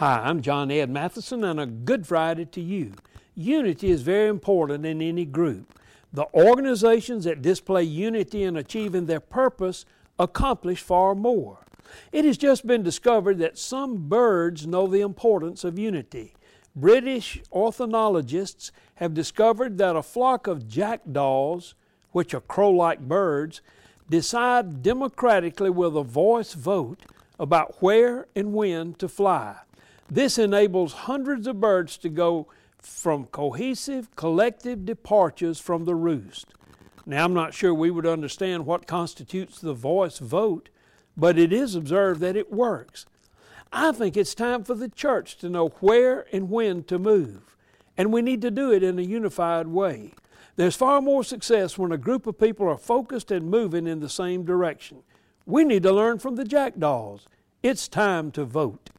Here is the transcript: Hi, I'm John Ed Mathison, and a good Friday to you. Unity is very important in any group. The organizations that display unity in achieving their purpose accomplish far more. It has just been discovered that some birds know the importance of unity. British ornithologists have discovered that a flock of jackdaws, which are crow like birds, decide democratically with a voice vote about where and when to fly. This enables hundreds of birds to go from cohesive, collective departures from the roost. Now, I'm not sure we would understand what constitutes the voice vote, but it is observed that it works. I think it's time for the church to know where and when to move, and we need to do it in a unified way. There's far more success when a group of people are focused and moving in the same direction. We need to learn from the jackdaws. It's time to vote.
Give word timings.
Hi, 0.00 0.22
I'm 0.24 0.40
John 0.40 0.70
Ed 0.70 0.88
Mathison, 0.88 1.44
and 1.44 1.60
a 1.60 1.66
good 1.66 2.06
Friday 2.06 2.46
to 2.46 2.60
you. 2.62 2.94
Unity 3.34 3.90
is 3.90 4.00
very 4.00 4.30
important 4.30 4.86
in 4.86 5.02
any 5.02 5.26
group. 5.26 5.78
The 6.10 6.24
organizations 6.32 7.24
that 7.24 7.42
display 7.42 7.82
unity 7.82 8.42
in 8.44 8.56
achieving 8.56 9.04
their 9.04 9.20
purpose 9.20 9.84
accomplish 10.18 10.80
far 10.80 11.14
more. 11.14 11.66
It 12.12 12.24
has 12.24 12.38
just 12.38 12.66
been 12.66 12.82
discovered 12.82 13.36
that 13.40 13.58
some 13.58 14.08
birds 14.08 14.66
know 14.66 14.86
the 14.86 15.02
importance 15.02 15.64
of 15.64 15.78
unity. 15.78 16.32
British 16.74 17.42
ornithologists 17.52 18.72
have 18.94 19.12
discovered 19.12 19.76
that 19.76 19.96
a 19.96 20.02
flock 20.02 20.46
of 20.46 20.66
jackdaws, 20.66 21.74
which 22.12 22.32
are 22.32 22.40
crow 22.40 22.70
like 22.70 23.00
birds, 23.00 23.60
decide 24.08 24.82
democratically 24.82 25.68
with 25.68 25.94
a 25.94 26.02
voice 26.02 26.54
vote 26.54 27.00
about 27.38 27.82
where 27.82 28.28
and 28.34 28.54
when 28.54 28.94
to 28.94 29.06
fly. 29.06 29.56
This 30.10 30.38
enables 30.38 30.92
hundreds 30.92 31.46
of 31.46 31.60
birds 31.60 31.96
to 31.98 32.08
go 32.08 32.48
from 32.78 33.26
cohesive, 33.26 34.14
collective 34.16 34.84
departures 34.84 35.60
from 35.60 35.84
the 35.84 35.94
roost. 35.94 36.46
Now, 37.06 37.24
I'm 37.24 37.34
not 37.34 37.54
sure 37.54 37.72
we 37.72 37.90
would 37.90 38.06
understand 38.06 38.66
what 38.66 38.88
constitutes 38.88 39.60
the 39.60 39.72
voice 39.72 40.18
vote, 40.18 40.68
but 41.16 41.38
it 41.38 41.52
is 41.52 41.74
observed 41.74 42.20
that 42.20 42.36
it 42.36 42.52
works. 42.52 43.06
I 43.72 43.92
think 43.92 44.16
it's 44.16 44.34
time 44.34 44.64
for 44.64 44.74
the 44.74 44.88
church 44.88 45.36
to 45.38 45.48
know 45.48 45.68
where 45.78 46.26
and 46.32 46.50
when 46.50 46.82
to 46.84 46.98
move, 46.98 47.56
and 47.96 48.12
we 48.12 48.20
need 48.20 48.42
to 48.42 48.50
do 48.50 48.72
it 48.72 48.82
in 48.82 48.98
a 48.98 49.02
unified 49.02 49.68
way. 49.68 50.14
There's 50.56 50.76
far 50.76 51.00
more 51.00 51.22
success 51.22 51.78
when 51.78 51.92
a 51.92 51.98
group 51.98 52.26
of 52.26 52.38
people 52.38 52.68
are 52.68 52.76
focused 52.76 53.30
and 53.30 53.48
moving 53.48 53.86
in 53.86 54.00
the 54.00 54.08
same 54.08 54.44
direction. 54.44 55.04
We 55.46 55.64
need 55.64 55.84
to 55.84 55.92
learn 55.92 56.18
from 56.18 56.34
the 56.34 56.44
jackdaws. 56.44 57.26
It's 57.62 57.86
time 57.86 58.32
to 58.32 58.44
vote. 58.44 58.90